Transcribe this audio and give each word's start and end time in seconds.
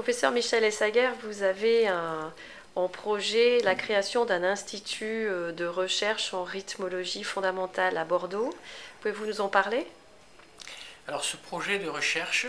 Professeur 0.00 0.32
Michel 0.32 0.64
Essaguer, 0.64 1.10
vous 1.24 1.42
avez 1.42 1.86
en 2.74 2.88
projet 2.88 3.60
la 3.60 3.74
création 3.74 4.24
d'un 4.24 4.42
institut 4.42 5.28
euh, 5.28 5.52
de 5.52 5.66
recherche 5.66 6.32
en 6.32 6.42
rythmologie 6.42 7.22
fondamentale 7.22 7.98
à 7.98 8.06
Bordeaux. 8.06 8.48
Pouvez-vous 9.02 9.26
nous 9.26 9.42
en 9.42 9.48
parler? 9.48 9.86
Alors 11.06 11.22
ce 11.22 11.36
projet 11.36 11.78
de 11.78 11.86
recherche 11.86 12.46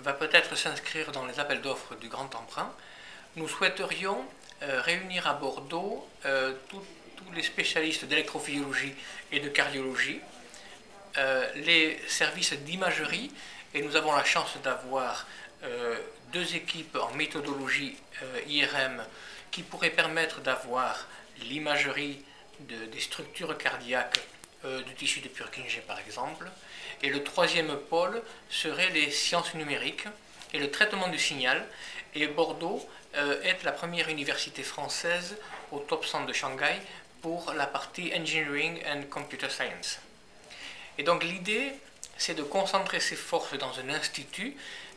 va 0.00 0.12
peut-être 0.12 0.58
s'inscrire 0.58 1.10
dans 1.10 1.24
les 1.24 1.40
appels 1.40 1.62
d'offres 1.62 1.94
du 1.94 2.10
Grand 2.10 2.34
Emprunt. 2.34 2.70
Nous 3.36 3.48
souhaiterions 3.48 4.22
euh, 4.62 4.82
réunir 4.82 5.26
à 5.26 5.32
Bordeaux 5.32 6.06
euh, 6.26 6.52
tous 6.68 6.82
les 7.34 7.42
spécialistes 7.42 8.04
d'électrophysiologie 8.04 8.92
et 9.32 9.40
de 9.40 9.48
cardiologie, 9.48 10.20
les 11.56 11.98
services 12.08 12.52
d'imagerie, 12.52 13.32
et 13.72 13.82
nous 13.82 13.96
avons 13.96 14.12
la 14.12 14.24
chance 14.24 14.56
d'avoir 14.62 15.26
deux 16.32 16.54
équipes 16.54 16.96
en 16.96 17.14
méthodologie 17.14 17.96
IRM 18.48 19.02
qui 19.50 19.62
pourraient 19.62 19.90
permettre 19.90 20.40
d'avoir 20.40 21.06
l'imagerie 21.42 22.22
des 22.60 23.00
structures 23.00 23.56
cardiaques 23.56 24.20
euh, 24.66 24.82
du 24.82 24.94
tissu 24.94 25.20
de 25.20 25.28
Purkinje 25.28 25.80
par 25.86 25.98
exemple. 26.00 26.46
Et 27.02 27.08
le 27.08 27.24
troisième 27.24 27.74
pôle 27.88 28.22
serait 28.50 28.90
les 28.90 29.10
sciences 29.10 29.54
numériques 29.54 30.06
et 30.52 30.58
le 30.58 30.70
traitement 30.70 31.08
du 31.08 31.18
signal. 31.18 31.66
Et 32.14 32.26
Bordeaux 32.26 32.86
euh, 33.14 33.40
est 33.42 33.62
la 33.64 33.72
première 33.72 34.10
université 34.10 34.62
française 34.62 35.38
au 35.72 35.78
top 35.78 36.04
100 36.04 36.26
de 36.26 36.34
Shanghai 36.34 36.74
pour 37.22 37.54
la 37.54 37.66
partie 37.66 38.12
Engineering 38.14 38.82
and 38.86 39.04
Computer 39.08 39.48
Science. 39.48 39.98
Et 40.98 41.04
donc 41.04 41.24
l'idée, 41.24 41.72
c'est 42.20 42.34
de 42.34 42.42
concentrer 42.42 43.00
ses 43.00 43.16
forces 43.16 43.54
dans 43.54 43.80
un 43.80 43.88
institut 43.88 44.54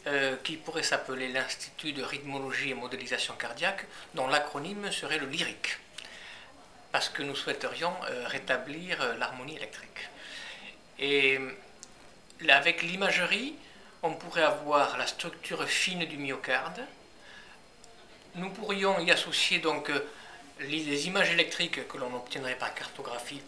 euh, 0.08 0.36
qui 0.44 0.58
pourrait 0.58 0.84
s'appeler 0.84 1.30
l'Institut 1.30 1.94
de 1.94 2.04
rythmologie 2.04 2.72
et 2.72 2.74
modélisation 2.74 3.34
cardiaque, 3.36 3.86
dont 4.14 4.28
l'acronyme 4.28 4.92
serait 4.92 5.20
le 5.20 5.28
LYRIC, 5.28 5.80
parce 6.92 7.08
que 7.08 7.24
nous 7.24 7.34
souhaiterions 7.34 7.94
euh, 8.10 8.28
rétablir 8.28 9.02
euh, 9.02 9.16
l'harmonie 9.16 9.56
électrique. 9.56 10.10
Et 11.00 11.40
avec 12.50 12.84
l'imagerie, 12.84 13.56
on 14.04 14.14
pourrait 14.16 14.44
avoir 14.44 14.98
la 14.98 15.08
structure 15.08 15.64
fine 15.66 16.04
du 16.04 16.18
myocarde. 16.18 16.86
Nous 18.36 18.50
pourrions 18.50 19.00
y 19.00 19.12
associer 19.12 19.60
donc 19.60 19.90
les 20.60 21.08
images 21.08 21.32
électriques 21.32 21.88
que 21.88 21.98
l'on 21.98 22.14
obtiendrait 22.14 22.58
par 22.58 22.74
cartographie 22.76 23.42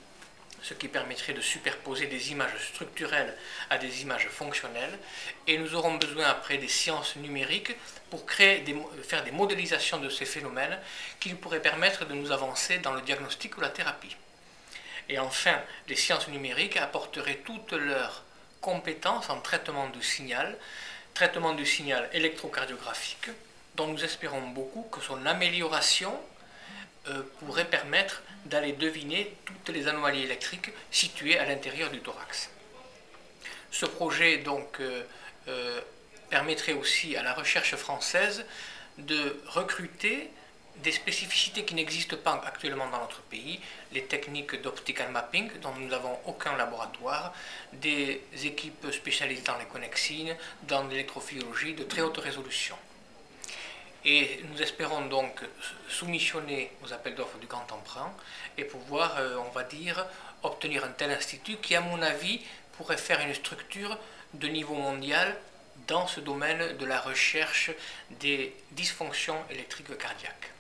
ce 0.68 0.74
qui 0.74 0.88
permettrait 0.88 1.34
de 1.34 1.42
superposer 1.42 2.08
des 2.08 2.32
images 2.32 2.58
structurelles 2.74 3.38
à 3.70 3.78
des 3.78 4.02
images 4.02 4.28
fonctionnelles. 4.30 4.98
Et 5.46 5.60
nous 5.60 5.76
aurons 5.76 5.94
besoin 5.94 6.26
après 6.26 6.58
des 6.58 6.68
sciences 6.68 7.16
numériques 7.18 7.76
pour 8.10 8.26
créer 8.26 8.64
faire 9.04 9.24
des 9.24 9.32
modélisations 9.32 10.00
de 10.00 10.10
ces 10.10 10.26
phénomènes 10.26 10.80
qui 11.20 11.36
pourraient 11.36 11.62
permettre 11.62 12.06
de 12.06 12.16
nous 12.16 12.32
avancer 12.32 12.80
dans 12.80 12.94
le 12.94 13.02
diagnostic 13.02 13.56
ou 13.58 13.62
la 13.62 13.70
thérapie. 13.70 14.16
Et 15.08 15.20
enfin, 15.20 15.62
les 15.88 15.96
sciences 15.96 16.28
numériques 16.30 16.78
apporteraient 16.78 17.42
toutes 17.46 17.74
leurs 17.74 18.24
compétences 18.60 19.30
en 19.30 19.42
traitement 19.42 19.90
du 19.90 20.02
signal, 20.02 20.58
traitement 21.14 21.54
du 21.54 21.68
signal 21.68 22.10
électrocardiographique, 22.12 23.30
dont 23.76 23.86
nous 23.86 24.04
espérons 24.04 24.42
beaucoup 24.42 24.88
que 24.92 25.00
son 25.00 25.28
amélioration 25.28 26.20
euh, 27.08 27.22
pourrait 27.40 27.66
permettre 27.66 28.24
d'aller 28.46 28.74
deviner 28.74 29.36
toutes 29.46 29.70
les 29.70 29.88
anomalies 29.88 30.24
électriques 30.24 30.72
situées 30.92 31.38
à 31.38 31.46
l'intérieur 31.46 31.90
du 31.92 32.00
thorax. 32.00 32.50
Ce 33.72 33.86
projet 33.86 34.38
donc 34.38 34.80
euh, 34.80 35.04
euh, 35.48 35.82
permettrait 36.30 36.74
aussi 36.74 37.16
à 37.16 37.24
la 37.24 37.34
recherche 37.34 37.76
française 37.76 38.46
de 38.98 39.42
recruter 39.48 40.30
des 40.78 40.92
spécificités 40.92 41.64
qui 41.64 41.76
n'existent 41.76 42.18
pas 42.18 42.42
actuellement 42.46 42.88
dans 42.90 43.00
notre 43.00 43.22
pays, 43.22 43.60
les 43.94 44.04
techniques 44.04 44.62
d'optical 44.62 45.10
mapping 45.12 45.50
dont 45.62 45.74
nous 45.78 45.88
n'avons 45.88 46.18
aucun 46.26 46.56
laboratoire, 46.58 47.34
des 47.74 48.22
équipes 48.44 48.92
spécialisées 48.92 49.44
dans 49.44 49.58
les 49.58 49.66
connexines, 49.66 50.36
dans 50.64 50.86
l'électrophysiologie 50.88 51.74
de 51.74 51.84
très 51.84 52.02
haute 52.02 52.18
résolution. 52.18 52.76
Et 54.06 54.40
nous 54.52 54.62
espérons 54.62 55.08
donc 55.08 55.42
soumissionner 55.90 56.72
aux 56.84 56.94
appels 56.94 57.16
d'offres 57.16 57.40
du 57.40 57.48
Grand 57.48 57.66
Emprunt 57.72 58.14
et 58.56 58.64
pouvoir, 58.64 59.18
euh, 59.18 59.38
on 59.38 59.50
va 59.50 59.64
dire, 59.64 60.06
obtenir 60.44 60.86
un 60.86 60.90
tel 60.90 61.10
institut 61.10 61.58
qui, 61.58 61.76
à 61.76 61.82
mon 61.82 62.00
avis, 62.04 62.40
pourrait 62.78 62.98
faire 62.98 63.20
une 63.22 63.34
structure 63.34 63.98
de 64.36 64.48
niveau 64.48 64.76
mondial 64.76 65.36
dans 65.88 66.06
ce 66.06 66.20
domaine 66.20 66.78
de 66.78 66.86
la 66.86 67.00
recherche 67.00 67.72
des 68.20 68.56
dysfonctions 68.72 69.44
électriques 69.50 69.98
cardiaques. 69.98 70.52